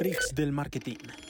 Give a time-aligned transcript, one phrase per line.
[0.00, 1.29] Freaks del marketing.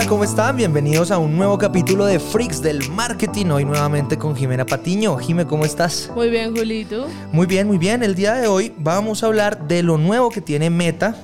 [0.00, 0.56] Hola, ¿cómo están?
[0.56, 3.50] Bienvenidos a un nuevo capítulo de Freaks del Marketing.
[3.50, 5.18] Hoy nuevamente con Jimena Patiño.
[5.18, 6.10] Jime, ¿cómo estás?
[6.14, 7.06] Muy bien, Julito.
[7.32, 8.02] Muy bien, muy bien.
[8.02, 11.16] El día de hoy vamos a hablar de lo nuevo que tiene Meta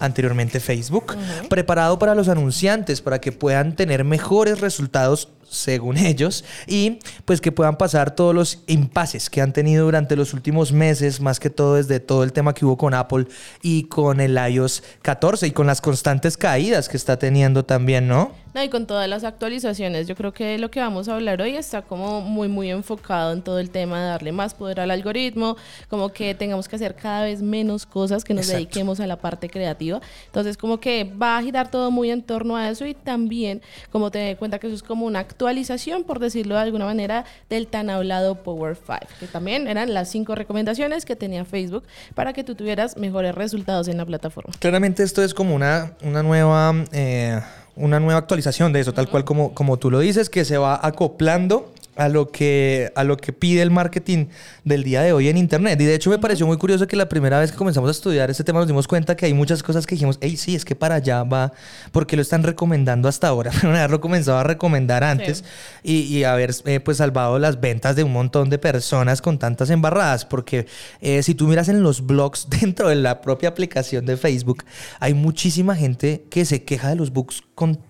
[0.00, 1.16] anteriormente Facebook,
[1.48, 7.52] preparado para los anunciantes, para que puedan tener mejores resultados según ellos, y pues que
[7.52, 11.74] puedan pasar todos los impases que han tenido durante los últimos meses, más que todo
[11.74, 13.26] desde todo el tema que hubo con Apple
[13.62, 18.32] y con el iOS 14 y con las constantes caídas que está teniendo también, ¿no?
[18.52, 21.54] No, y con todas las actualizaciones, yo creo que lo que vamos a hablar hoy
[21.54, 25.56] está como muy, muy enfocado en todo el tema de darle más poder al algoritmo,
[25.88, 29.48] como que tengamos que hacer cada vez menos cosas, que nos dediquemos a la parte
[29.48, 30.00] creativa.
[30.26, 34.10] Entonces, como que va a girar todo muy en torno a eso y también, como
[34.10, 37.88] te cuenta que eso es como una actualización, por decirlo de alguna manera, del tan
[37.88, 41.84] hablado Power 5, que también eran las cinco recomendaciones que tenía Facebook
[42.16, 44.52] para que tú tuvieras mejores resultados en la plataforma.
[44.58, 46.74] Claramente esto es como una, una nueva...
[46.90, 47.40] Eh
[47.80, 50.78] una nueva actualización de eso, tal cual como, como tú lo dices, que se va
[50.82, 54.26] acoplando a lo que a lo que pide el marketing
[54.64, 55.80] del día de hoy en internet.
[55.80, 58.30] Y de hecho me pareció muy curioso que la primera vez que comenzamos a estudiar
[58.30, 60.74] este tema nos dimos cuenta que hay muchas cosas que dijimos, hey, sí, es que
[60.74, 61.52] para allá va,
[61.92, 65.44] porque lo están recomendando hasta ahora, pero haberlo comenzado a recomendar antes.
[65.82, 70.24] Y, haber eh, pues salvado las ventas de un montón de personas con tantas embarradas,
[70.24, 70.66] porque
[71.00, 74.64] eh, si tú miras en los blogs dentro de la propia aplicación de Facebook,
[75.00, 77.42] hay muchísima gente que se queja de los bugs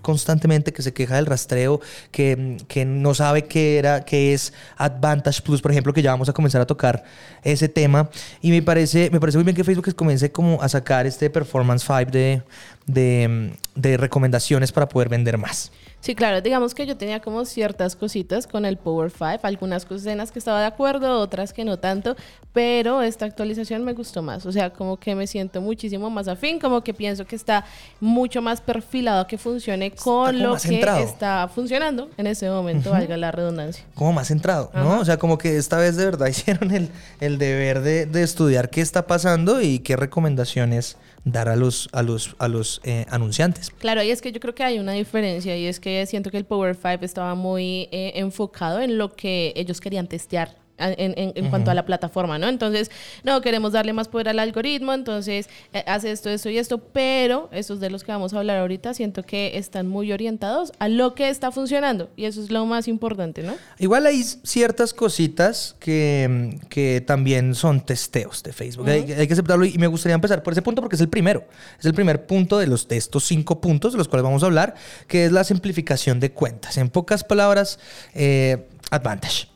[0.03, 5.43] constantemente, que se queja del rastreo, que, que no sabe qué era que es Advantage
[5.43, 7.05] Plus, por ejemplo, que ya vamos a comenzar a tocar
[7.43, 8.11] ese tema.
[8.43, 11.85] Y me parece, me parece muy bien que Facebook comience como a sacar este Performance
[11.87, 12.43] 5 de,
[12.87, 15.71] de, de recomendaciones para poder vender más.
[16.01, 20.07] Sí, claro, digamos que yo tenía como ciertas cositas con el Power 5, algunas cosas
[20.07, 22.17] en las que estaba de acuerdo, otras que no tanto,
[22.55, 26.59] pero esta actualización me gustó más, o sea, como que me siento muchísimo más afín,
[26.59, 27.67] como que pienso que está
[28.01, 33.31] mucho más perfilado que funcione con lo que está funcionando en ese momento, valga la
[33.31, 33.85] redundancia.
[33.95, 35.01] Como más centrado, ¿no?
[35.01, 36.89] O sea, como que esta vez de verdad hicieron el,
[37.21, 42.03] el deber de, de estudiar qué está pasando y qué recomendaciones dar a los, a
[42.03, 43.71] los, a los eh, anunciantes.
[43.71, 46.37] Claro, y es que yo creo que hay una diferencia y es que siento que
[46.37, 51.71] el Power 5 estaba muy eh, enfocado en lo que ellos querían testear en, cuanto
[51.71, 52.49] a la plataforma, ¿no?
[52.49, 52.91] Entonces,
[53.23, 57.49] no, queremos darle más poder al algoritmo, entonces eh, hace esto, esto y esto, pero
[57.53, 61.15] esos de los que vamos a hablar ahorita siento que están muy orientados a lo
[61.15, 63.55] que está funcionando y eso es lo más importante, ¿no?
[63.79, 69.79] Igual hay ciertas cositas que, que también son testeos de Facebook, hay, que aceptarlo y
[69.79, 71.45] me gustaría empezar por ese punto porque es el primero,
[71.79, 74.47] es el primer punto de, los, de estos cinco puntos de los cuales vamos a
[74.47, 74.75] hablar,
[75.07, 76.77] que es la simplificación de cuentas.
[76.77, 77.79] En pocas palabras,
[78.15, 79.50] eh, Advantage.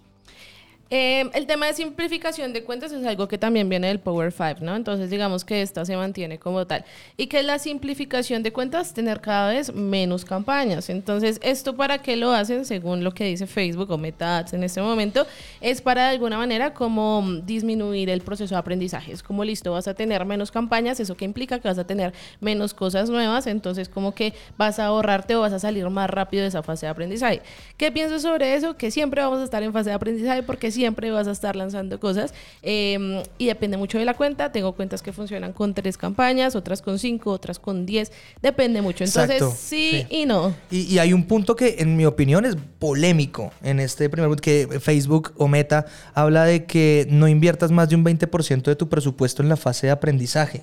[0.90, 4.56] Em, el tema de simplificación de cuentas es algo que también viene del Power 5,
[4.60, 4.76] ¿no?
[4.76, 6.84] Entonces digamos que esta se mantiene como tal.
[7.16, 8.92] ¿Y que la simplificación de cuentas?
[8.92, 10.90] Tener cada vez menos campañas.
[10.90, 12.66] Entonces, ¿esto para qué lo hacen?
[12.66, 15.26] Según lo que dice Facebook o Meta Ads en este momento,
[15.62, 19.12] es para de alguna manera como disminuir el proceso de aprendizaje.
[19.12, 22.12] Es como listo, vas a tener menos campañas, eso que implica que vas a tener
[22.40, 26.42] menos cosas nuevas, entonces como que vas a ahorrarte o vas a salir más rápido
[26.42, 27.40] de esa fase de aprendizaje.
[27.78, 28.76] ¿Qué pienso sobre eso?
[28.76, 31.98] Que siempre vamos a estar en fase de aprendizaje porque siempre vas a estar lanzando
[31.98, 34.52] cosas em, y depende mucho de la cuenta.
[34.52, 38.12] Tengo cuentas que funcionan con tres campañas, otras con cinco, otras con diez.
[38.42, 39.04] Depende mucho.
[39.04, 40.54] Entonces, sí, y no.
[40.70, 44.80] Y, hay un punto que, en mi opinión, es polémico en este primer punto, que
[44.80, 49.42] Facebook o Meta habla de que no inviertas más de un 20% de tu presupuesto
[49.42, 50.62] en la fase de aprendizaje.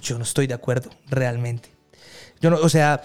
[0.00, 1.81] Yo no estoy de acuerdo, realmente.
[2.42, 3.00] Yo no, o sea,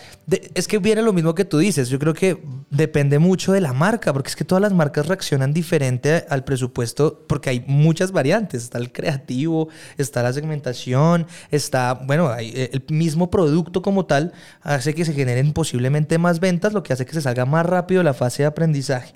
[0.55, 1.89] es que viene lo mismo que tú dices.
[1.89, 5.53] Yo creo que depende mucho de la marca, porque es que todas las marcas reaccionan
[5.53, 8.63] diferente al presupuesto, porque hay muchas variantes.
[8.63, 14.95] Está el creativo, está la segmentación, está, bueno, eh, el mismo producto como tal hace
[14.95, 18.15] que se generen posiblemente más ventas, lo que hace que se salga más rápido la
[18.15, 19.13] fase de aprendizaje.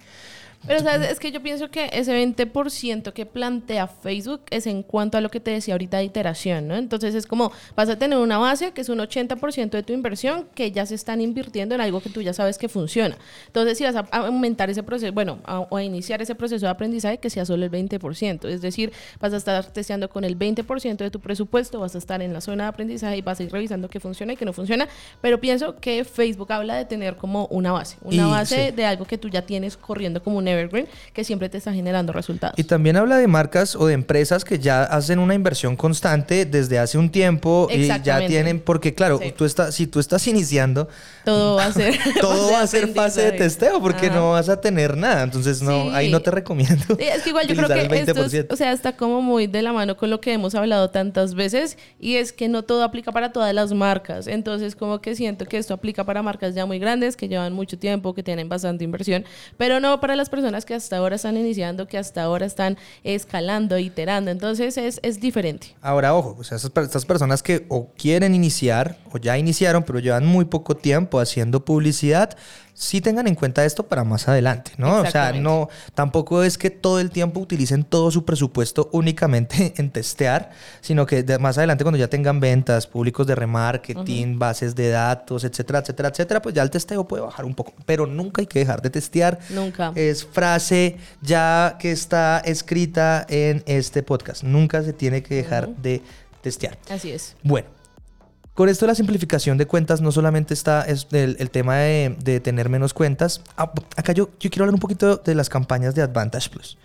[0.65, 1.09] Pero ¿sabes?
[1.09, 5.29] es que yo pienso que ese 20% que plantea Facebook es en cuanto a lo
[5.29, 6.75] que te decía ahorita de iteración, ¿no?
[6.75, 10.47] Entonces es como vas a tener una base que es un 80% de tu inversión
[10.53, 13.17] que ya se están invirtiendo en algo que tú ya sabes que funciona.
[13.47, 17.17] Entonces si vas a aumentar ese proceso, bueno, o a iniciar ese proceso de aprendizaje
[17.17, 21.09] que sea solo el 20%, es decir, vas a estar testeando con el 20% de
[21.09, 23.89] tu presupuesto, vas a estar en la zona de aprendizaje y vas a ir revisando
[23.89, 24.87] qué funciona y qué no funciona,
[25.21, 29.17] pero pienso que Facebook habla de tener como una base, una base de algo que
[29.17, 32.57] tú ya tienes corriendo como un evergreen que siempre te está generando resultados.
[32.57, 36.79] Y también habla de marcas o de empresas que ya hacen una inversión constante desde
[36.79, 39.31] hace un tiempo y ya tienen, porque claro, Sí.
[39.35, 40.87] tú estás, si tú estás iniciando,
[41.25, 44.15] todo va a ser todo va a ser fase de testeo porque Ajá.
[44.15, 45.23] no vas a tener nada.
[45.23, 45.89] Entonces, no, Sí.
[45.93, 46.83] ahí no te recomiendo.
[46.97, 48.53] Sí, es que igual yo creo que esto es- 20%.
[48.53, 51.77] o sea, está como muy de la mano con lo que hemos hablado tantas veces
[51.99, 54.27] y es que no todo aplica para todas las marcas.
[54.27, 57.77] Entonces, como que siento que esto aplica para marcas ya muy grandes, que llevan mucho
[57.77, 59.23] tiempo, que tienen bastante inversión,
[59.57, 63.77] pero no para las personas que hasta ahora están iniciando, que hasta ahora están escalando,
[63.77, 64.31] iterando.
[64.31, 65.75] Entonces, es, es diferente.
[65.81, 70.25] Ahora, ojo, o sea, estas personas que o quieren iniciar o ya iniciaron, pero llevan
[70.25, 72.37] muy poco tiempo haciendo publicidad,
[72.81, 75.01] sí tengan en cuenta esto para más adelante, ¿no?
[75.01, 79.91] O sea, no, tampoco es que todo el tiempo utilicen todo su presupuesto únicamente en
[79.91, 80.49] testear,
[80.81, 85.43] sino que de- más adelante cuando ya tengan ventas, públicos de remarketing, bases de datos,
[85.43, 88.57] etcétera, etcétera, etcétera, pues ya el testeo puede bajar un poco, pero nunca hay que
[88.59, 89.37] dejar de testear.
[89.51, 89.91] Nunca.
[89.93, 94.43] Es frase ya que está escrita en este podcast.
[94.43, 96.01] Nunca se tiene que dejar de
[96.41, 96.79] testear.
[96.89, 97.35] Así es.
[97.43, 97.67] Bueno,
[98.53, 102.15] con esto de la simplificación de cuentas no solamente está es el, el tema de,
[102.23, 103.41] de tener menos cuentas.
[103.57, 106.77] Ah, Acá yo, yo quiero hablar un poquito de las campañas de Advantage Plus.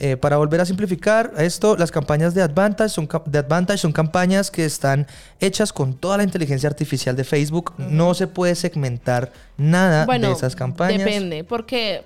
[0.00, 4.50] Eh, para volver a simplificar esto, las campañas de Advantage, son, de Advantage son campañas
[4.50, 5.06] que están
[5.38, 7.72] hechas con toda la inteligencia artificial de Facebook.
[7.78, 10.98] No se puede segmentar nada Bueno, de esas campañas.
[10.98, 12.02] depende, porque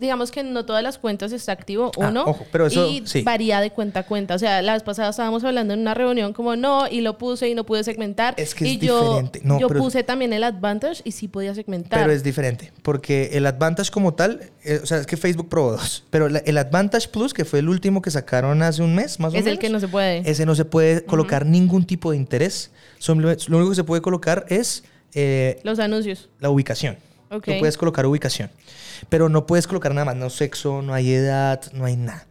[0.00, 3.22] digamos que no todas las cuentas está activo Ah, uno ojo, pero eso, y sí.
[3.22, 4.34] varía de cuenta a cuenta.
[4.34, 7.48] O sea, la vez pasada estábamos hablando en una reunión como no y lo puse
[7.48, 9.40] y no pude segmentar Es que y es yo diferente.
[9.44, 12.00] No, yo pero- puse también el advantage y sí podía segmentar.
[12.00, 15.72] Pero es diferente, porque el Advantage como tal, eh, o sea, es que Facebook probó
[15.72, 19.20] dos, pero la- el Advantage Plus, que fue el último que sacaron hace un mes,
[19.20, 19.52] más o es menos.
[19.54, 20.22] el que no se puede.
[20.30, 22.70] Ese no se puede colocar ningún tipo de interés.
[22.98, 26.28] Son- lo único que se puede colocar es eh, Los anuncios.
[26.38, 26.96] la ubicación.
[27.30, 27.44] Ok.
[27.44, 28.50] Tú puedes colocar ubicación,
[29.08, 32.26] pero no puedes colocar nada más, no sexo, no hay edad, no hay nada.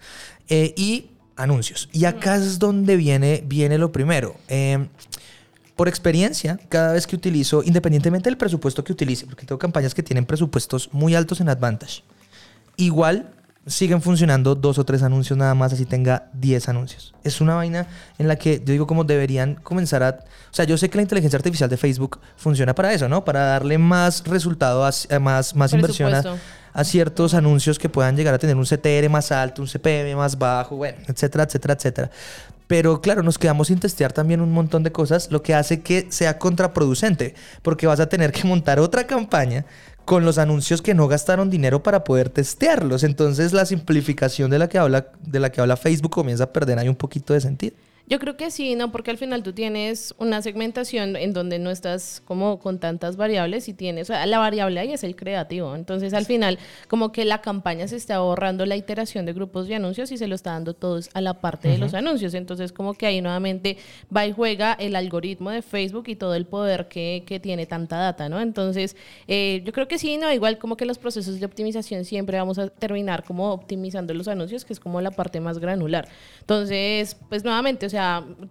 [0.49, 1.89] Eh, y anuncios.
[1.93, 4.35] Y acá es donde viene, viene lo primero.
[4.49, 4.87] Eh,
[5.75, 10.03] por experiencia, cada vez que utilizo, independientemente del presupuesto que utilice, porque tengo campañas que
[10.03, 12.03] tienen presupuestos muy altos en Advantage,
[12.75, 13.31] igual
[13.65, 17.13] siguen funcionando dos o tres anuncios nada más, así tenga 10 anuncios.
[17.23, 20.09] Es una vaina en la que yo digo como deberían comenzar a...
[20.51, 23.23] O sea, yo sé que la inteligencia artificial de Facebook funciona para eso, ¿no?
[23.23, 26.23] Para darle más resultado, a, a más, más inversión a,
[26.73, 30.37] a ciertos anuncios que puedan llegar a tener un CTR más alto, un CPM más
[30.37, 32.11] bajo, bueno, etcétera, etcétera, etcétera.
[32.67, 36.05] Pero claro, nos quedamos sin testear también un montón de cosas, lo que hace que
[36.09, 37.33] sea contraproducente,
[37.63, 39.65] porque vas a tener que montar otra campaña
[40.09, 43.03] con los anuncios que no gastaron dinero para poder testearlos.
[43.03, 46.79] Entonces la simplificación de la que habla, de la que habla Facebook comienza a perder
[46.79, 47.75] ahí un poquito de sentido.
[48.09, 48.91] Yo creo que sí, ¿no?
[48.91, 53.69] Porque al final tú tienes una segmentación en donde no estás como con tantas variables
[53.69, 55.75] y tienes, o sea, la variable ahí es el creativo.
[55.75, 56.57] Entonces al final
[56.87, 60.25] como que la campaña se está ahorrando la iteración de grupos de anuncios y se
[60.25, 62.33] lo está dando todos a la parte de los anuncios.
[62.33, 63.77] Entonces como que ahí nuevamente
[64.15, 67.97] va y juega el algoritmo de Facebook y todo el poder que, que tiene tanta
[67.97, 68.41] data, ¿no?
[68.41, 68.97] Entonces
[69.27, 70.33] eh, yo creo que sí, ¿no?
[70.33, 74.65] Igual como que los procesos de optimización siempre vamos a terminar como optimizando los anuncios,
[74.65, 76.07] que es como la parte más granular.
[76.39, 77.98] Entonces, pues nuevamente, o sea,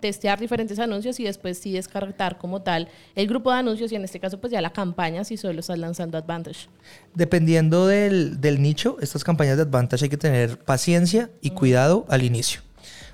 [0.00, 4.04] testear diferentes anuncios y después sí descartar como tal el grupo de anuncios y en
[4.04, 6.68] este caso pues ya la campaña si solo estás lanzando Advantage.
[7.14, 12.22] Dependiendo del, del nicho, estas campañas de Advantage hay que tener paciencia y cuidado al
[12.22, 12.60] inicio.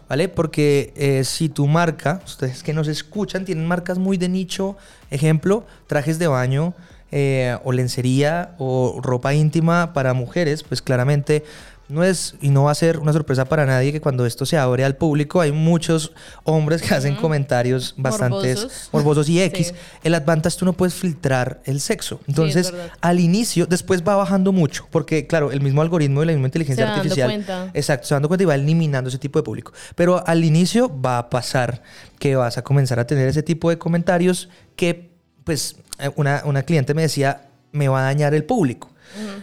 [0.09, 0.29] ¿Vale?
[0.29, 4.77] Porque eh, si tu marca, ustedes que nos escuchan, tienen marcas muy de nicho,
[5.11, 6.75] ejemplo, trajes de baño
[7.11, 11.45] eh, o lencería o ropa íntima para mujeres, pues claramente
[11.89, 14.57] no es y no va a ser una sorpresa para nadie que cuando esto se
[14.57, 16.13] abre al público hay muchos
[16.45, 18.89] hombres que hacen comentarios bastante Morbosos.
[18.93, 19.69] morbosos y X.
[19.69, 19.75] Sí.
[20.03, 22.21] El Advantage tú no puedes filtrar el sexo.
[22.27, 26.49] Entonces, al inicio, después va bajando mucho, porque claro, el mismo algoritmo y la misma
[26.49, 29.73] inteligencia Se dando artificial, exacto, se dando cuenta y va eliminando ese tipo de público.
[29.95, 31.83] Pero al inicio va a pasar
[32.19, 35.11] que vas a comenzar a tener ese tipo de comentarios que,
[35.45, 38.94] pues, eh, una, una cliente me decía, me va a dañar el público.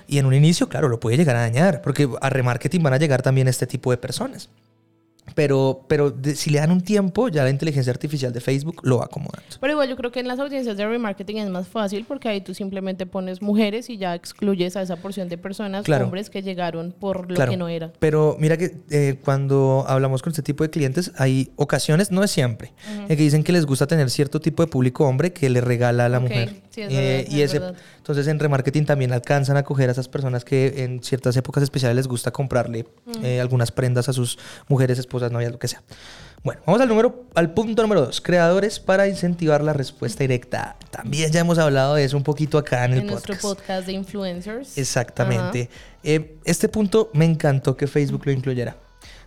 [0.07, 2.97] Y en un inicio, claro, lo puede llegar a dañar, porque a remarketing van a
[2.97, 4.49] llegar también este tipo de personas.
[5.35, 8.97] Pero, pero de- si le dan un tiempo, ya la inteligencia artificial de Facebook lo
[8.99, 9.43] va acomodando.
[9.59, 12.41] Pero igual yo creo que en las audiencias de remarketing es más fácil porque ahí
[12.41, 16.05] tú simplemente pones mujeres y ya excluyes a esa porción de personas, Claro.
[16.05, 17.51] hombres que llegaron por lo Claro.
[17.51, 17.91] que no era.
[17.99, 22.31] Pero mira que eh, cuando hablamos con este tipo de clientes, hay ocasiones, no es
[22.31, 25.61] siempre, en que dicen que les gusta tener cierto tipo de público hombre que le
[25.61, 26.61] regala a la mujer.
[26.69, 27.79] sí, es Eh, verdad, y es ese, verdad.
[27.97, 31.95] entonces en remarketing también alcanzan a coger a esas personas que en ciertas épocas especiales
[31.97, 32.85] les gusta comprarle
[33.23, 35.83] eh, algunas prendas a sus mujeres, esposas, novias, lo que sea.
[36.43, 38.19] Bueno, vamos al, número, al punto número dos.
[38.19, 40.75] Creadores para incentivar la respuesta directa.
[40.89, 43.27] También ya hemos hablado de eso un poquito acá en el en podcast.
[43.29, 44.77] nuestro podcast de influencers.
[44.77, 45.69] Exactamente.
[46.03, 48.75] Eh, este punto me encantó que Facebook lo incluyera.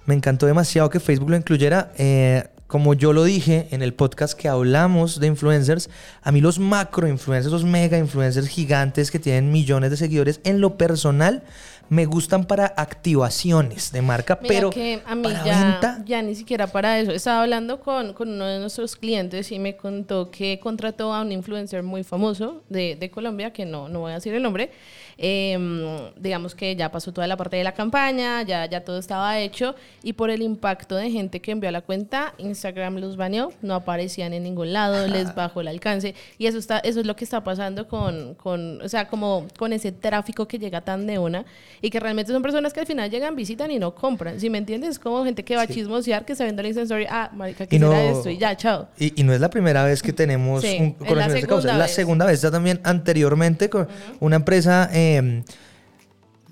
[0.06, 1.92] Me encantó demasiado que Facebook lo incluyera.
[1.98, 5.90] Eh, como yo lo dije en el podcast que hablamos de influencers,
[6.22, 10.60] a mí los macro influencers, los mega influencers gigantes que tienen millones de seguidores, en
[10.60, 11.44] lo personal,
[11.88, 16.22] me gustan para activaciones de marca, Mira pero que a mí para ya, venta, ya
[16.22, 17.12] ni siquiera para eso.
[17.12, 21.32] Estaba hablando con, con uno de nuestros clientes y me contó que contrató a un
[21.32, 24.70] influencer muy famoso de, de Colombia, que no, no voy a decir el nombre.
[25.18, 29.38] Eh, digamos que ya pasó toda la parte de la campaña, ya, ya todo estaba
[29.38, 33.52] hecho y por el impacto de gente que envió a la cuenta, Instagram los baneó,
[33.62, 37.16] no aparecían en ningún lado, les bajó el alcance y eso está eso es lo
[37.16, 41.18] que está pasando con, con o sea, como con ese tráfico que llega tan de
[41.18, 41.44] una
[41.80, 44.58] y que realmente son personas que al final llegan, visitan y no compran, si me
[44.58, 44.90] entiendes?
[44.90, 47.66] Es como gente que va a chismosear, que se vende la Insta Story, ah, marica,
[47.66, 48.30] ¿qué Y no- esto?
[48.30, 48.88] Y ya, chao.
[48.98, 51.72] Y, y no es la primera vez que tenemos Sí, un conocimiento de causa, segunda
[51.72, 51.94] es la vez.
[51.94, 52.42] segunda vez.
[52.42, 53.88] Ya también anteriormente con
[54.20, 55.44] una empresa eh,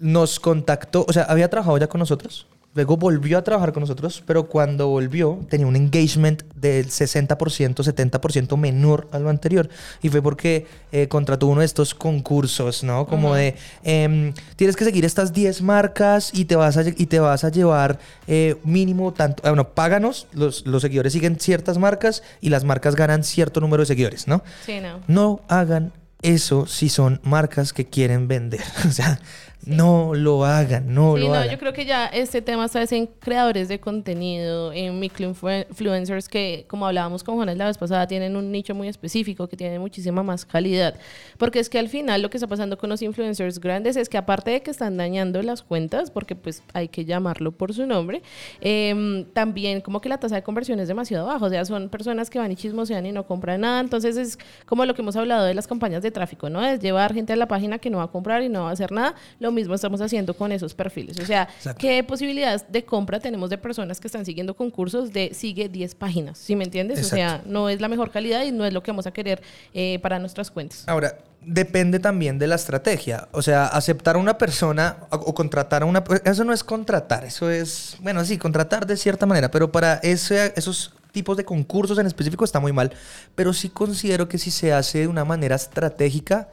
[0.00, 4.22] nos contactó, o sea, había trabajado ya con nosotros, luego volvió a trabajar con nosotros,
[4.26, 9.68] pero cuando volvió tenía un engagement del 60%, 70% menor a lo anterior.
[10.00, 13.06] Y fue porque eh, contrató uno de estos concursos, ¿no?
[13.06, 17.20] Como de, em, tienes que seguir estas 10 marcas y te vas a, y te
[17.20, 22.22] vas a llevar eh, mínimo tanto, ah, bueno, páganos, los, los seguidores siguen ciertas marcas
[22.40, 24.42] y las marcas ganan cierto número de seguidores, ¿no?
[24.64, 25.00] Sí, no.
[25.06, 25.92] No hagan
[26.22, 28.62] eso si son marcas que quieren vender.
[28.88, 29.20] O sea,
[29.64, 31.50] no lo hagan, no Sí, lo no, hagan.
[31.50, 36.86] yo creo que ya este tema está en creadores de contenido, en microinfluencers que, como
[36.86, 40.44] hablábamos con Juanes la vez pasada, tienen un nicho muy específico que tiene muchísima más
[40.44, 40.94] calidad.
[41.38, 44.18] Porque es que al final lo que está pasando con los influencers grandes es que
[44.18, 48.22] aparte de que están dañando las cuentas, porque pues hay que llamarlo por su nombre,
[48.60, 51.44] em, también como que la tasa de conversión es demasiado baja.
[51.44, 53.80] O sea, son personas que van y chismosean y no compran nada.
[53.80, 56.64] Entonces es como lo que hemos hablado de las campañas de tráfico, ¿no?
[56.64, 58.72] Es llevar gente a la página que no va a comprar y no va a
[58.72, 59.14] hacer nada.
[59.38, 61.18] Lo mismo estamos haciendo con esos perfiles.
[61.18, 61.80] O sea, Exacto.
[61.80, 66.38] ¿qué posibilidades de compra tenemos de personas que están siguiendo concursos de sigue 10 páginas?
[66.38, 67.00] ¿Sí me entiendes?
[67.00, 69.42] O sea, no es la mejor calidad y no es lo que vamos a querer
[69.74, 70.84] eh, para nuestras cuentas.
[70.86, 73.28] Ahora, depende también de la estrategia.
[73.32, 76.02] O sea, aceptar a una persona o, o contratar a una...
[76.24, 77.96] Eso no es contratar, eso es...
[78.00, 82.44] Bueno, sí, contratar de cierta manera, pero para ese, esos tipos de concursos en específico
[82.44, 82.92] está muy mal.
[83.34, 86.48] Pero sí considero que si se hace de una manera estratégica,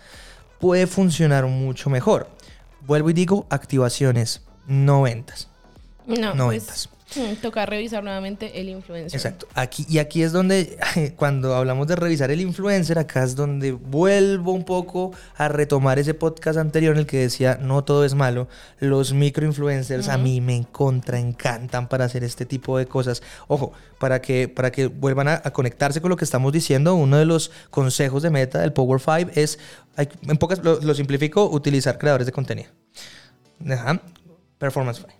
[0.59, 2.27] puede funcionar mucho mejor.
[2.81, 5.49] Vuelvo y digo, activaciones, no ventas.
[6.05, 6.89] No, pues, ventas.
[7.41, 9.17] Toca revisar nuevamente el influencer.
[9.17, 9.47] Exacto.
[9.55, 10.77] Aquí, y aquí es donde,
[11.15, 16.13] cuando hablamos de revisar el influencer, acá es donde vuelvo un poco a retomar ese
[16.13, 18.47] podcast anterior en el que decía, no todo es malo.
[18.79, 23.21] Los microinfluencers a mí me contra encantan para hacer este tipo de cosas.
[23.47, 27.17] Ojo, para que, para que vuelvan a, a conectarse con lo que estamos diciendo, uno
[27.17, 29.59] de los consejos de meta del Power 5 es,
[29.95, 32.69] hay- en pocas, lo, lo simplifico, utilizar creadores de contenido.
[33.69, 34.01] Ajá.
[34.57, 35.18] Performance 5.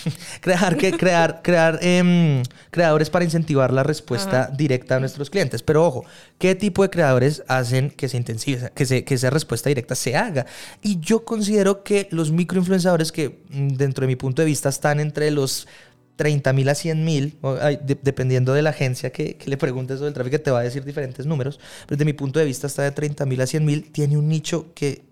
[0.40, 5.62] crear, que, crear, crear em, creadores para incentivar la respuesta directa a nuestros clientes.
[5.62, 6.04] Pero ojo,
[6.38, 10.16] ¿qué tipo de creadores hacen que se intensive, que, se, que esa respuesta directa se
[10.16, 10.46] haga?
[10.82, 15.00] Y yo considero que los microinfluenciadores que mm, dentro de mi punto de vista están
[15.00, 15.66] entre los
[16.16, 17.38] 30 mil a 100 mil,
[18.02, 20.84] dependiendo de la agencia que, que le preguntes sobre el tráfico, te va a decir
[20.84, 23.90] diferentes números, pero desde mi punto de vista está de 30 mil a 100 mil,
[23.90, 25.02] tiene un nicho que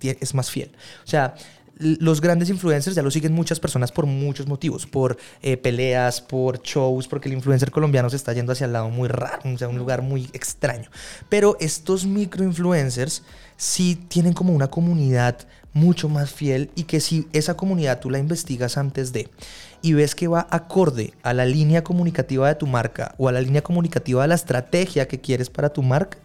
[0.00, 0.70] es más fiel.
[1.04, 1.34] O sea,
[1.78, 6.60] los grandes influencers ya lo siguen muchas personas por muchos motivos, por eh, peleas, por
[6.62, 9.68] shows, porque el influencer colombiano se está yendo hacia el lado muy raro, o sea,
[9.68, 10.90] un lugar muy extraño.
[11.28, 13.22] Pero estos microinfluencers
[13.56, 15.38] sí tienen como una comunidad
[15.72, 19.28] mucho más fiel y que si esa comunidad tú la investigas antes de
[19.82, 23.40] y ves que va acorde a la línea comunicativa de tu marca o a la
[23.40, 26.18] línea comunicativa de la estrategia que quieres para tu marca,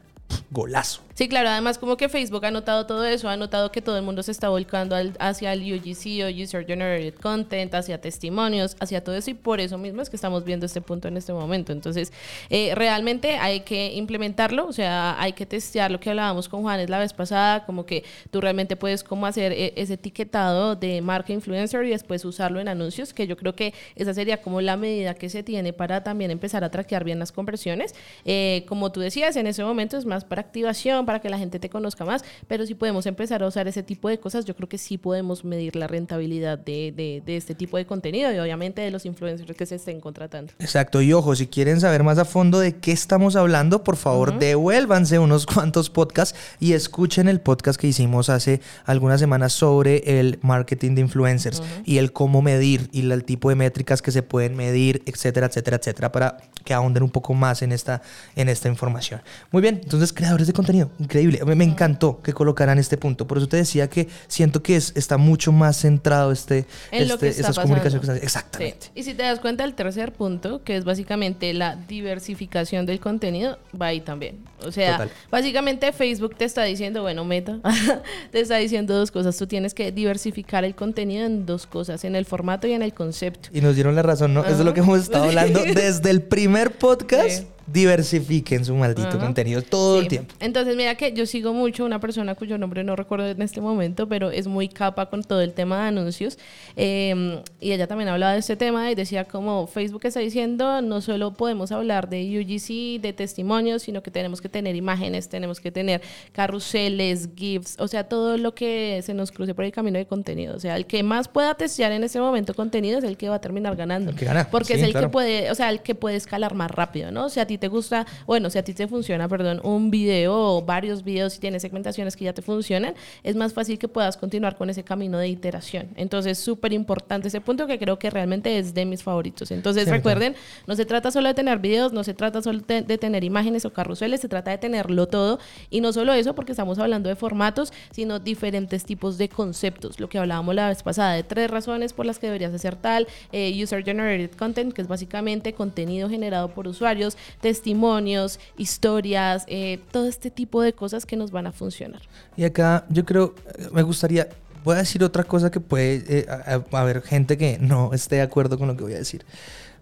[0.49, 1.01] golazo.
[1.15, 4.03] Sí, claro, además como que Facebook ha notado todo eso, ha notado que todo el
[4.03, 9.15] mundo se está volcando hacia el UGC o User Generated Content, hacia testimonios, hacia todo
[9.15, 11.71] eso y por eso mismo es que estamos viendo este punto en este momento.
[11.71, 12.11] Entonces,
[12.49, 16.89] eh, realmente hay que implementarlo, o sea, hay que testear lo que hablábamos con Juanes
[16.89, 21.31] la vez pasada, como que tú realmente puedes como hacer eh, ese etiquetado de marca
[21.31, 25.13] influencer y después usarlo en anuncios, que yo creo que esa sería como la medida
[25.13, 27.93] que se tiene para también empezar a traquear bien las conversiones.
[28.25, 31.59] Eh, como tú decías, en ese momento es más para activación, para que la gente
[31.59, 34.69] te conozca más, pero si podemos empezar a usar ese tipo de cosas, yo creo
[34.69, 38.91] que sí podemos medir la rentabilidad de, de, este tipo de contenido y obviamente de
[38.91, 40.53] los influencers que se estén contratando.
[40.59, 44.37] Exacto, y ojo, si quieren saber más a fondo de qué estamos hablando, por favor
[44.37, 50.39] devuélvanse unos cuantos podcasts y escuchen el podcast que hicimos hace algunas semanas sobre el
[50.41, 54.55] marketing de influencers y el cómo medir y el tipo de métricas que se pueden
[54.55, 58.01] medir, etcétera, etcétera, etcétera, para que ahonden un poco más en esta,
[58.35, 59.21] en esta información.
[59.51, 61.43] Muy bien, entonces creadores de contenido, increíble.
[61.55, 63.27] Me, encantó que colocaran este punto.
[63.27, 67.29] Por eso te decía que siento que es, está mucho más centrado este, en este,
[67.29, 68.21] estas comunicaciones.
[68.21, 68.87] Exactamente.
[68.95, 73.57] Y si te das cuenta, el tercer punto, que es básicamente la diversificación del contenido,
[73.79, 74.39] va ahí también.
[74.65, 77.59] O sea, básicamente Facebook te está diciendo, bueno, Meta,
[78.31, 79.37] te está diciendo dos cosas.
[79.37, 82.93] Tú tienes que diversificar el contenido en dos cosas, en el formato y en el
[82.93, 83.49] concepto.
[83.51, 84.41] Y nos dieron la razón, ¿no?
[84.43, 89.61] Eso es lo que hemos estado hablando desde el primer podcast diversifiquen su maldito contenido
[89.61, 90.33] todo el tiempo.
[90.39, 94.07] Entonces, mira que yo sigo mucho una persona cuyo nombre no recuerdo en este momento,
[94.07, 96.37] pero es muy capa con todo el tema de anuncios.
[96.75, 101.01] Em, y ella también hablaba de este tema y decía como Facebook está diciendo, no
[101.01, 105.71] solo podemos hablar de UGC, de testimonios, sino que tenemos que tener imágenes, tenemos que
[105.71, 106.01] tener
[106.31, 110.55] carruseles, GIFs, o sea, todo lo que se nos cruce por el camino de contenido.
[110.55, 113.35] O sea, el que más pueda testear en ese momento contenido es el que va
[113.35, 114.11] a terminar ganando.
[114.51, 117.25] Porque es el que puede, o sea, el que puede escalar más rápido, ¿no?
[117.25, 121.03] O sea, te gusta, bueno, si a ti te funciona, perdón, un video o varios
[121.03, 124.69] videos, si tienes segmentaciones que ya te funcionan, es más fácil que puedas continuar con
[124.69, 125.89] ese camino de iteración.
[125.95, 129.51] Entonces, súper importante ese punto que creo que realmente es de mis favoritos.
[129.51, 130.35] Entonces, recuerden,
[130.67, 133.73] no se trata solo de tener videos, no se trata solo de, tener imágenes o
[133.73, 135.39] carruseles, se trata de tenerlo todo.
[135.69, 139.99] Y no solo eso, porque estamos hablando de formatos, sino diferentes tipos de conceptos.
[139.99, 143.07] Lo que hablábamos la vez pasada, de tres razones por las que deberías hacer tal,
[143.31, 150.07] eh, User Generated Content, que es básicamente contenido generado por usuarios, testimonios, historias, eh, todo
[150.07, 152.01] este tipo de cosas que nos van a funcionar.
[152.37, 153.35] Y acá yo creo,
[153.73, 154.29] me gustaría,
[154.63, 156.25] voy a decir otra cosa que puede eh,
[156.71, 159.25] haber gente que no esté de acuerdo con lo que voy a decir.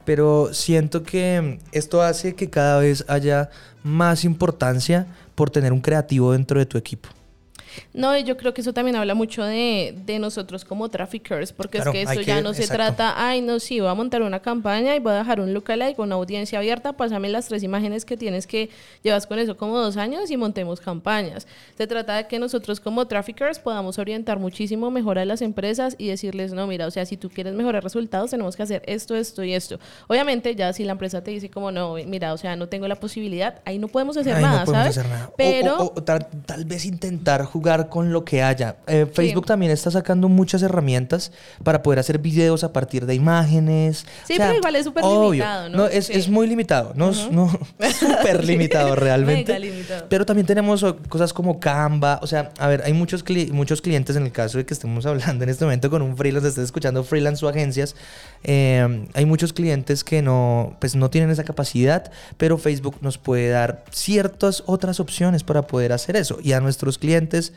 [0.06, 3.52] Pero siento que esto hace que cada vez haya
[3.84, 7.10] más importancia por tener un creativo dentro de tu equipo.
[7.94, 11.88] No, yo creo que eso también habla mucho de, de nosotros como traffickers, porque es
[11.90, 15.00] que esto ya no se trata, ay, no, sí, voy a montar una campaña y
[15.00, 18.70] voy a dejar un lookalike, una audiencia abierta, pásame las tres imágenes que tienes que
[19.04, 21.48] llevas con eso como dos años y montemos campañas.
[21.78, 26.08] Se trata de que nosotros como traffickers podamos orientar muchísimo mejor a las empresas y
[26.08, 29.44] decirles, no, mira, o sea, si tú quieres mejorar resultados, tenemos que hacer esto, esto
[29.44, 29.80] y esto.
[30.08, 32.96] Obviamente, ya si la empresa te dice como, no, mira, o sea, no tengo la
[32.96, 35.00] posibilidad, ahí no podemos hacer nada, ¿sabes?
[35.38, 35.94] Pero...
[35.96, 38.78] O, tal, tal, vez intentar jugar con lo que haya.
[38.88, 41.32] Eh, Facebook también está sacando muchas herramientas
[41.64, 44.06] para poder hacer videos a partir de imágenes.
[44.26, 45.88] Sí, pero igual es súper limitado, ¿no?
[45.88, 47.50] es, es, muy limitado, no, no
[48.00, 49.58] súper limitado realmente.
[49.60, 50.06] limitado.
[50.10, 54.24] Pero también tenemos cosas como Canva, o sea, a ver, hay muchos, muchos clientes en
[54.24, 57.46] el caso de que estemos hablando en este momento con un freelance, estés escuchando freelance
[57.46, 57.96] o agencias,
[58.44, 63.50] eh, hay muchos clientes que no, pues no tienen esa capacidad, pero Facebook nos puede
[63.50, 66.40] dar ciertas otras opciones para poder hacer eso.
[66.42, 67.51] Y a nuestros clientes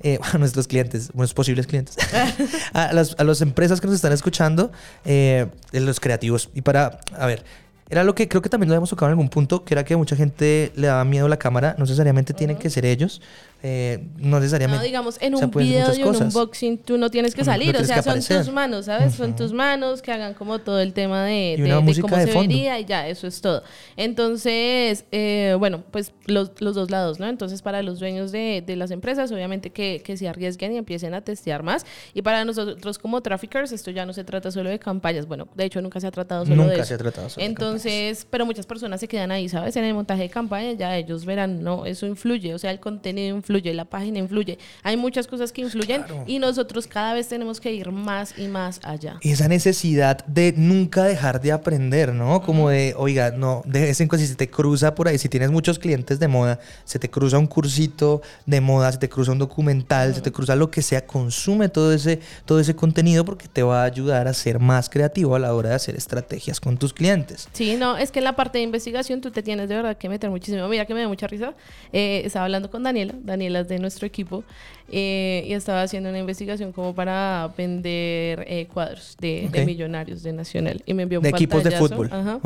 [0.00, 1.96] eh, a nuestros clientes, buenos posibles clientes,
[2.72, 4.72] a, las, a las empresas que nos están escuchando,
[5.04, 6.50] eh, los creativos.
[6.54, 7.44] Y para, a ver,
[7.90, 9.96] era lo que creo que también lo habíamos tocado en algún punto, que era que
[9.96, 13.20] mucha gente le daba miedo a la cámara, no necesariamente tienen que ser ellos,
[13.64, 14.78] eh, no necesariamente.
[14.78, 18.02] No, digamos, en un video de un unboxing tú no tienes que salir, o sea,
[18.02, 19.14] son tus manos, ¿sabes?
[19.14, 22.86] Son tus manos que hagan como todo el tema de, de, cómo se vería y
[22.86, 23.62] ya, eso es todo.
[23.96, 27.28] Entonces, eh, bueno, pues los, los, dos lados, ¿no?
[27.28, 31.14] Entonces, para los dueños de, de las empresas, obviamente que, que, se arriesguen y empiecen
[31.14, 31.86] a testear más.
[32.14, 35.26] Y para nosotros como traffickers, esto ya no se trata solo de campañas.
[35.26, 36.84] Bueno, de hecho, nunca se ha tratado solo de eso.
[36.84, 37.81] se ha tratado solo Entonces,
[38.30, 39.76] pero muchas personas se quedan ahí, ¿sabes?
[39.76, 43.36] En el montaje de campañas ya ellos verán, no, eso influye, o sea, el contenido
[43.36, 44.58] influye la página influye.
[44.82, 48.80] Hay muchas cosas que influyen y nosotros cada vez tenemos que ir más y más
[48.82, 49.18] allá.
[49.22, 52.42] Esa necesidad de nunca dejar de aprender, ¿no?
[52.42, 55.28] Como de, oiga, no, de vez en cuando si se te cruza por ahí, si
[55.28, 59.32] tienes muchos clientes de moda, se te cruza un cursito de moda, se te cruza
[59.32, 63.48] un documental, se te cruza lo que sea, consume todo ese, todo ese contenido porque
[63.48, 66.76] te va a ayudar a ser más creativo a la hora de hacer estrategias con
[66.76, 67.48] tus clientes.
[67.52, 70.08] Sí, no, es que en la parte de investigación tú te tienes de verdad que
[70.08, 70.68] meter muchísimo.
[70.68, 71.54] Mira que me da mucha risa.
[71.92, 74.44] Eh, estaba hablando con Daniela, Daniela las de nuestro equipo
[74.92, 80.82] eh, y estaba haciendo una investigación como para vender eh, cuadros de, millonarios de Nacional.
[80.86, 82.08] Y me envió un de equipos de fútbol.
[82.12, 82.40] Ajá,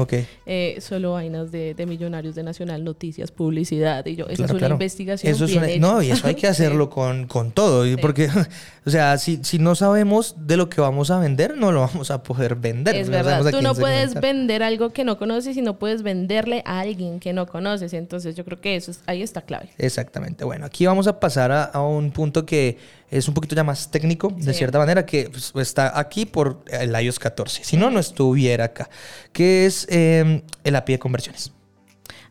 [0.46, 5.32] eh, solo vainas de, millonarios de Nacional noticias publicidad y yo esa es una investigación
[5.32, 5.46] eso
[5.78, 8.28] no y eso hay que hacerlo con, con todo porque
[8.86, 12.10] o sea si, si no sabemos de lo que vamos a vender no lo vamos
[12.10, 12.96] a poder vender.
[12.96, 13.50] Es verdad.
[13.50, 17.32] tú no puedes vender algo que no conoces y no puedes venderle a alguien que
[17.32, 17.92] no conoces.
[17.92, 19.70] Entonces yo creo que eso ahí está clave.
[19.78, 20.44] Exactamente.
[20.44, 22.76] Bueno, aquí vamos a pasar a, un punto que
[23.10, 26.94] es un poquito ya más técnico, de cierta manera, que pues, está aquí por el
[27.00, 27.64] iOS 14.
[27.64, 28.90] Si no, no estuviera acá,
[29.32, 31.52] que es eh, el API de conversiones.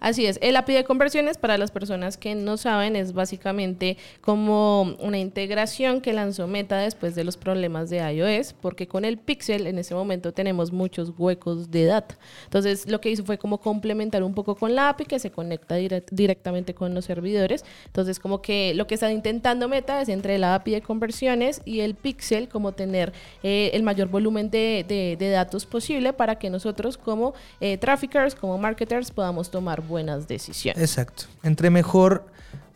[0.06, 4.96] Así es, el API de conversiones, para las personas que no saben, es básicamente como
[5.00, 9.66] una integración que lanzó Meta después de los problemas de iOS, porque con el Pixel
[9.66, 12.20] en ese momento tenemos muchos huecos de data.
[12.44, 15.74] Entonces, lo que hizo fue como complementar un poco con la API que se conecta
[16.12, 17.66] directamente con los servidores.
[17.88, 21.80] Entonces, como que lo que está intentando Meta es entre la API de conversiones y
[21.80, 27.34] el Pixel, como tener eh, el mayor volumen de, datos posible para que nosotros como
[27.60, 29.95] eh, traffickers, como marketers, podamos tomar buenas
[30.28, 30.82] decisiones.
[30.82, 31.26] Exacto.
[31.44, 32.26] Entre mejor,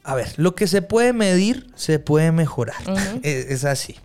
[0.04, 2.82] a ver, lo que se puede medir, se puede mejorar.
[3.24, 3.96] es, así.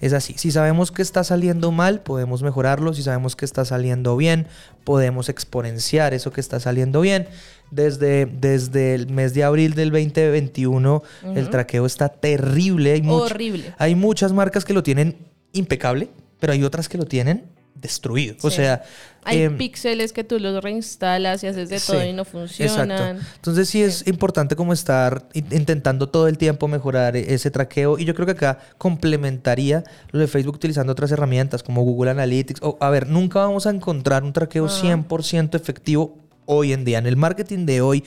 [0.00, 0.34] Es así.
[0.36, 2.92] Si sabemos que está saliendo mal, podemos mejorarlo.
[2.94, 4.46] Si sabemos que está saliendo bien,
[4.84, 7.28] podemos exponenciar eso que está saliendo bien.
[7.70, 11.02] Desde, desde el mes de abril del 2021,
[11.34, 12.92] el traqueo está terrible.
[12.92, 13.74] Hay Horrible.
[13.78, 15.16] Hay muchas marcas que lo tienen
[15.52, 17.53] impecable, pero hay otras que lo tienen
[17.84, 18.36] destruido.
[18.42, 18.82] O sea...
[19.26, 22.90] Hay em, píxeles que tú los reinstalas y haces de todo y no funcionan.
[22.90, 23.26] Exacto.
[23.36, 27.98] Entonces sí, es importante como estar intentando todo el tiempo mejorar e-, ese traqueo.
[27.98, 32.60] Y yo creo que acá complementaría lo de Facebook utilizando otras herramientas como Google Analytics.
[32.62, 36.98] O, a ver, nunca vamos a encontrar un traqueo 100% efectivo hoy en día.
[36.98, 38.04] En el marketing de hoy,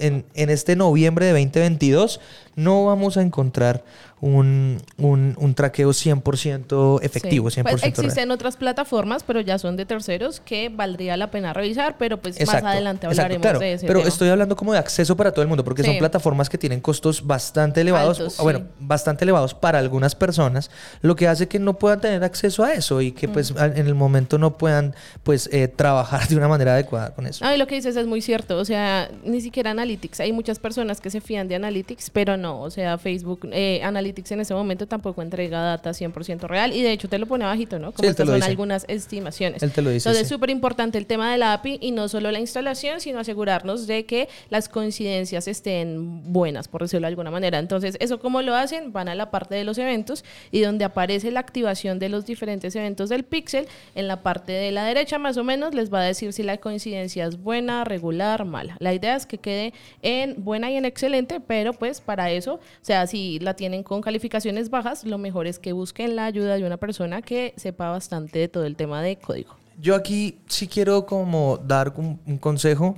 [0.00, 2.20] en, en este noviembre de 2022,
[2.56, 3.84] no vamos a encontrar
[4.22, 10.38] un, un, traqueo 100% efectivo, 100% pues existen otras plataformas, pero ya son de terceros
[10.38, 13.86] que valdría la pena revisar, pero pues más adelante hablaremos de eso.
[13.86, 16.80] Pero estoy hablando como de acceso para todo el mundo, porque son plataformas que tienen
[16.80, 22.00] costos bastante elevados, bueno, bastante elevados para algunas personas, lo que hace que no puedan
[22.00, 26.28] tener acceso a eso y que pues en el momento no puedan pues eh, trabajar
[26.28, 27.44] de una manera adecuada con eso.
[27.44, 30.60] Ah, y lo que dices es muy cierto, o sea, ni siquiera Analytics, hay muchas
[30.60, 34.54] personas que se fían de Analytics, pero no, o sea, Facebook eh, Analytics en ese
[34.54, 37.92] momento tampoco entrega data 100% real y de hecho te lo pone bajito, ¿no?
[37.92, 39.62] Como sí, son algunas estimaciones.
[39.62, 40.08] Él te lo dice.
[40.08, 43.18] Entonces es súper importante el tema de la API y no solo la instalación, sino
[43.18, 47.58] asegurarnos de que las coincidencias estén buenas, por decirlo de alguna manera.
[47.58, 48.92] Entonces, ¿eso cómo lo hacen?
[48.92, 52.74] Van a la parte de los eventos y donde aparece la activación de los diferentes
[52.76, 56.04] eventos del pixel, en la parte de la derecha más o menos les va a
[56.04, 58.76] decir si la coincidencia es buena, regular, mala.
[58.78, 59.72] La idea es que quede
[60.02, 64.01] en buena y en excelente, pero pues para eso, o sea, si la tienen con
[64.02, 68.38] calificaciones bajas, lo mejor es que busquen la ayuda de una persona que sepa bastante
[68.38, 69.56] de todo el tema de código.
[69.80, 72.96] Yo aquí sí quiero como dar un, consejo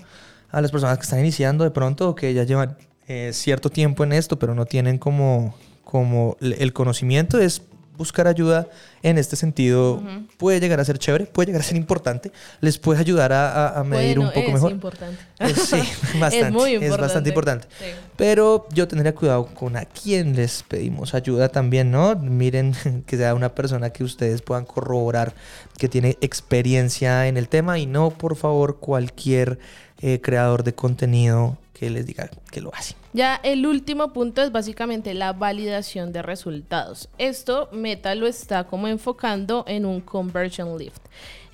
[0.50, 4.04] a las personas que están iniciando de pronto o que ya llevan eh, cierto tiempo
[4.04, 7.62] en esto, pero no tienen como, como el conocimiento, es
[7.96, 8.68] buscar ayuda
[9.02, 10.02] en este sentido
[10.38, 14.18] puede llegar a ser chévere, puede llegar a ser importante, les puede ayudar a, medir
[14.18, 14.72] un poco es mejor.
[14.72, 15.18] Importante.
[15.54, 15.76] sí,
[16.20, 16.38] bastante.
[16.38, 16.86] es muy importante.
[16.86, 17.68] Es bastante importante.
[18.16, 22.14] Pero yo tendría cuidado con a quién les pedimos ayuda también, ¿no?
[22.16, 22.74] Miren
[23.06, 25.34] que sea una persona que ustedes puedan corroborar
[25.78, 29.58] que tiene experiencia en el tema y no, por favor, cualquier
[30.00, 32.94] eh, creador de contenido que les diga que lo hace.
[33.12, 37.08] Ya el último punto es básicamente la validación de resultados.
[37.18, 41.02] Esto Meta lo está como enfocando en un conversion lift.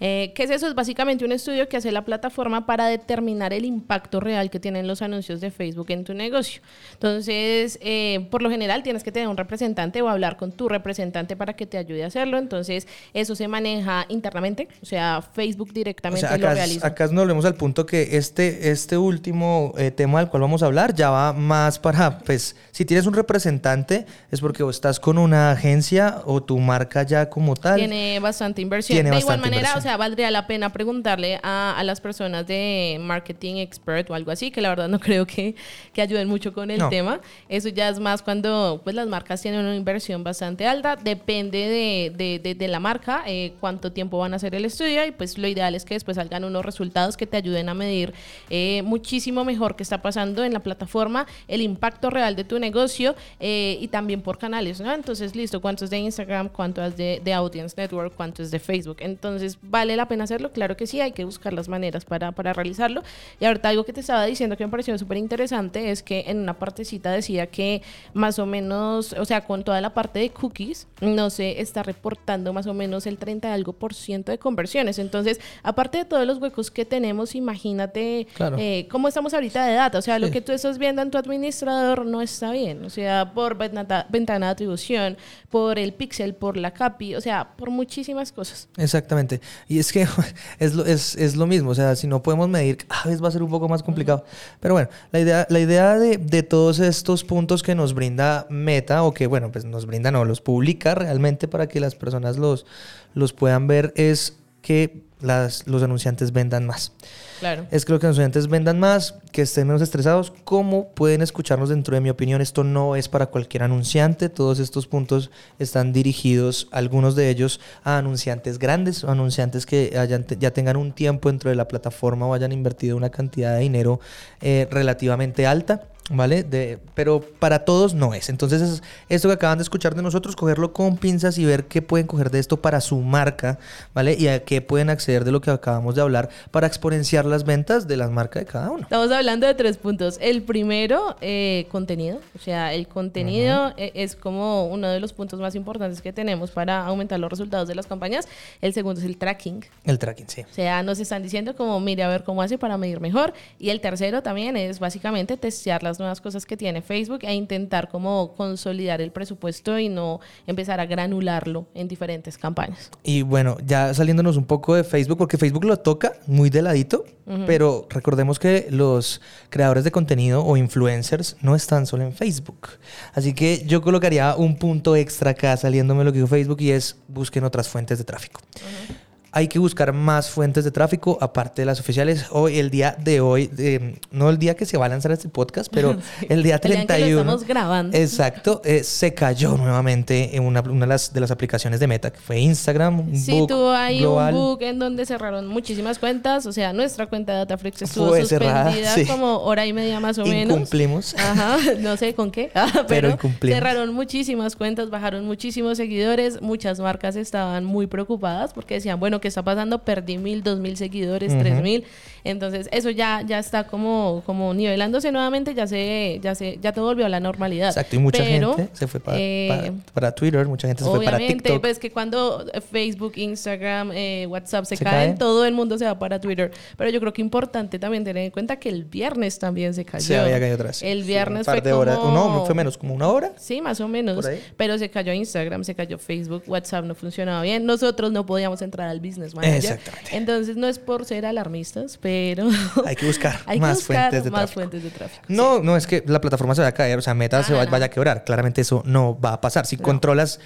[0.03, 0.67] Eh, ¿Qué es eso?
[0.67, 4.87] Es básicamente un estudio que hace la plataforma para determinar el impacto real que tienen
[4.87, 6.63] los anuncios de Facebook en tu negocio.
[6.95, 11.37] Entonces, eh, por lo general tienes que tener un representante o hablar con tu representante
[11.37, 12.39] para que te ayude a hacerlo.
[12.39, 16.87] Entonces, eso se maneja internamente, o sea, Facebook directamente acá, lo realiza.
[16.87, 20.67] Acá nos volvemos al punto que este, este último eh, tema del cual vamos a
[20.67, 25.19] hablar ya va más para, pues, si tienes un representante es porque o estás con
[25.19, 27.77] una agencia o tu marca ya como tal.
[27.77, 29.09] Tiene bastante inversión.
[29.09, 34.11] de igual manera, o sea, valdría la pena preguntarle a, las personas de marketing expert
[34.11, 35.55] o algo así, que la verdad no creo que,
[35.93, 37.21] que ayuden mucho con el tema.
[37.49, 40.97] Eso ya es más cuando pues las marcas tienen una inversión bastante alta.
[40.97, 45.11] Depende de, de, de, la marca, eh, cuánto tiempo van a hacer el estudio y
[45.11, 48.13] pues lo ideal es que después salgan unos resultados que te ayuden a medir
[48.49, 53.17] eh, muchísimo mejor qué está pasando en la plataforma, el impacto real de tu negocio
[53.41, 54.93] eh, y también por canales, ¿no?
[54.93, 58.59] Entonces, listo, cuánto es de Instagram, cuánto es de, de Audience Network, cuánto es de
[58.59, 58.99] Facebook.
[59.01, 60.53] Entonces, va ¿Vale la pena hacerlo?
[60.53, 63.03] Claro que sí, hay que buscar las maneras para, para realizarlo.
[63.41, 66.39] Y ahorita algo que te estaba diciendo que me pareció súper interesante es que en
[66.39, 67.81] una partecita decía que
[68.13, 72.53] más o menos, o sea, con toda la parte de cookies, no se está reportando
[72.53, 74.99] más o menos el 30 algo por ciento de conversiones.
[74.99, 78.27] Entonces, aparte de todos los huecos que tenemos, imagínate
[78.59, 79.99] eh, cómo estamos ahorita de plata.
[79.99, 82.85] O sea, lo que tú estás viendo en tu administrador no está bien.
[82.85, 85.17] O sea, por ventana, ventana de atribución,
[85.49, 88.69] por el pixel, por la CAPI, o sea, por muchísimas cosas.
[88.77, 89.41] Exactamente.
[89.69, 90.07] Y es que
[90.59, 91.71] es lo, es, es lo mismo.
[91.71, 94.25] O sea, si no podemos medir, cada vez va a ser un poco más complicado.
[94.61, 99.03] Pero bueno, la idea, la idea de, de todos estos puntos que nos brinda Meta,
[99.03, 102.67] o que, bueno, pues nos brinda, no, los publica realmente para que las personas los,
[103.15, 106.93] los puedan ver, es que las, los anunciantes vendan más.
[107.41, 107.67] Claro.
[107.71, 110.33] Es que los anunciantes vendan más, que estén menos estresados.
[110.45, 112.41] ¿Cómo pueden escucharnos dentro de mi opinión?
[112.41, 114.29] Esto no es para cualquier anunciante.
[114.29, 120.27] Todos estos puntos están dirigidos, algunos de ellos, a anunciantes grandes o anunciantes que hayan,
[120.39, 124.01] ya tengan un tiempo dentro de la plataforma o hayan invertido una cantidad de dinero
[124.41, 125.85] eh, relativamente alta.
[126.13, 126.43] ¿Vale?
[126.43, 128.29] De, pero para todos no es.
[128.31, 131.83] Entonces, es esto que acaban de escuchar de nosotros, cogerlo con pinzas y ver qué
[131.83, 133.59] pueden coger de esto para su marca,
[133.95, 134.17] ¿vale?
[134.19, 137.87] Y a qué pueden acceder de lo que acabamos de hablar para exponenciar las ventas
[137.87, 138.83] de las marcas de cada uno.
[138.83, 140.19] Estamos hablando de tres puntos.
[140.21, 142.19] El primero, eh, contenido.
[142.35, 143.93] O sea, el contenido uh -huh.
[143.95, 147.77] es como uno de los puntos más importantes que tenemos para aumentar los resultados de
[147.77, 148.27] las campañas.
[148.61, 149.65] El segundo es el tracking.
[149.85, 150.41] El tracking, sí.
[150.43, 153.33] O sea, nos están diciendo como, mire a ver cómo hace para medir mejor.
[153.61, 157.89] Y el tercero también es básicamente testear las nuevas cosas que tiene Facebook e intentar
[157.89, 162.91] como consolidar el presupuesto y no empezar a granularlo en diferentes campañas.
[163.05, 167.05] Y bueno, ya saliéndonos un poco de Facebook, porque Facebook lo toca muy de ladito,
[167.27, 167.47] uh -huh.
[167.47, 172.71] pero recordemos que los creadores de contenido o influencers no están solo en Facebook.
[173.15, 176.97] Así que yo colocaría un punto extra acá saliéndome lo que dijo Facebook y es
[177.07, 178.41] busquen otras fuentes de tráfico.
[178.57, 182.27] Uh -huh hay que buscar más fuentes de tráfico aparte de las oficiales.
[182.31, 185.29] Hoy, el día de hoy, eh, no el día que se va a lanzar este
[185.29, 186.27] podcast, pero sí.
[186.29, 186.95] el día 31.
[186.95, 187.97] El día que estamos grabando.
[187.97, 192.11] Exacto, eh, se cayó nuevamente en una, una de, las, de, las, aplicaciones de Meta,
[192.11, 193.15] que fue Instagram.
[193.15, 194.35] Sí, bug tuvo ahí global.
[194.35, 196.47] un bug en donde cerraron muchísimas cuentas.
[196.47, 199.07] O sea, nuestra cuenta de Dataflix estuvo fue suspendida cerrada, sí.
[199.07, 200.57] como hora y media más o menos.
[200.57, 201.15] Incumplimos.
[201.19, 203.57] Ajá, no sé con qué, pero, pero incumplimos.
[203.59, 206.43] cerraron muchísimas cuentas, bajaron muchísimos seguidores.
[206.43, 209.81] Muchas marcas estaban muy preocupadas porque decían, bueno, ¿qué está pasando?
[209.85, 211.63] perdí mil, dos mil seguidores, tres uh -huh.
[211.63, 211.85] mil.
[212.25, 216.87] Entonces, eso ya, ya está como, como nivelándose nuevamente, ya se, ya se, ya todo
[216.87, 217.69] volvió a la normalidad.
[217.69, 220.91] Exacto, y mucha Pero, gente se fue para, eh, para, para, Twitter, mucha gente se
[220.91, 221.61] fue para TikTok.
[221.61, 225.19] pues que cuando Facebook, Instagram, eh, WhatsApp se, ¿Se caen, cae?
[225.19, 226.51] todo el mundo se va para Twitter.
[226.77, 230.05] Pero yo creo que importante también tener en cuenta que el viernes también se cayó.
[230.05, 230.83] Se había caído atrás.
[230.83, 231.99] El viernes sí, un par fue horas.
[231.99, 232.11] como...
[232.13, 233.33] No, fue menos, como una hora.
[233.37, 234.29] Sí, más o menos.
[234.57, 237.65] Pero se cayó Instagram, se cayó Facebook, WhatsApp no funcionaba bien.
[237.65, 239.57] Nosotros no podíamos entrar al Business Manager.
[239.79, 240.17] Exactamente.
[240.17, 242.49] Entonces no es por ser alarmistas, pero
[242.87, 244.55] hay que buscar hay más, buscar fuentes, de más tráfico.
[244.61, 245.23] fuentes de tráfico.
[245.29, 245.63] No, sí.
[245.65, 247.71] no es que la plataforma se va a caer, o sea, Meta Ah, se no.
[247.71, 248.25] vaya a quebrar.
[248.25, 249.67] Claramente eso no va a pasar.
[249.67, 249.83] Si No.
[249.83, 250.41] controlas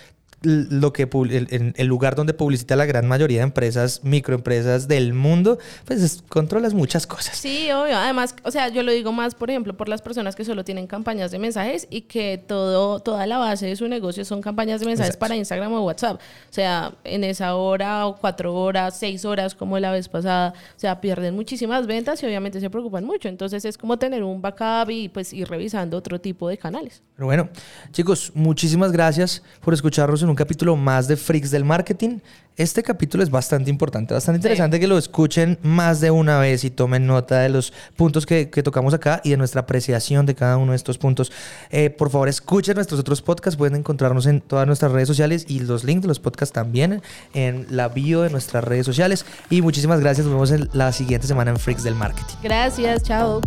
[0.44, 5.12] lo que el, el- el lugar donde publicita la gran mayoría de empresas, microempresas del
[5.14, 7.36] mundo, pues es- controlas muchas cosas.
[7.36, 7.96] Sí, obvio.
[7.96, 10.86] Además, o sea, yo lo digo más, por ejemplo, por las personas que solo tienen
[10.86, 14.86] campañas de mensajes y que todo, toda la base de su negocio son campañas de
[14.86, 15.20] mensajes Exacto.
[15.20, 16.20] para Instagram o WhatsApp.
[16.20, 20.80] O sea, en esa hora o cuatro horas, seis horas, como la vez pasada, o
[20.80, 23.28] sea, pierden muchísimas ventas y obviamente se preocupan mucho.
[23.28, 27.02] Entonces es como tener un backup y pues ir revisando otro tipo de canales.
[27.16, 27.48] Pero bueno,
[27.92, 32.18] chicos, muchísimas gracias por escucharnos en un capítulo más de Freaks del Marketing.
[32.56, 36.70] Este capítulo es bastante importante, bastante interesante que lo escuchen más de una vez y
[36.70, 40.56] tomen nota de los puntos que, que tocamos acá y de nuestra apreciación de cada
[40.56, 41.32] uno de estos puntos.
[41.70, 45.60] Eh, por favor, escuchen nuestros otros podcasts, pueden encontrarnos en todas nuestras redes sociales y
[45.60, 49.26] los links de los podcasts también en la bio de nuestras redes sociales.
[49.50, 52.36] Y muchísimas gracias, nos vemos en la siguiente semana en Freaks del Marketing.
[52.40, 53.40] Gracias, chao.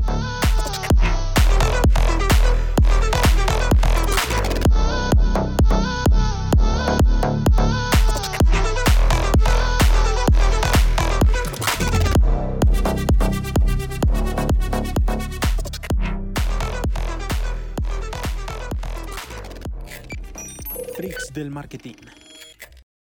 [21.38, 22.26] Del marketing.